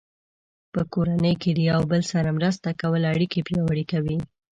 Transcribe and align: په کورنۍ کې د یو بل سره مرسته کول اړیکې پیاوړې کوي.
په 0.73 0.81
کورنۍ 0.93 1.33
کې 1.41 1.51
د 1.53 1.59
یو 1.71 1.81
بل 1.91 2.01
سره 2.11 2.29
مرسته 2.37 2.69
کول 2.81 3.01
اړیکې 3.13 3.39
پیاوړې 3.47 3.85
کوي. 3.91 4.17